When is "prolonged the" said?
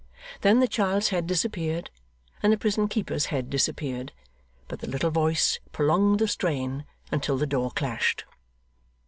5.73-6.27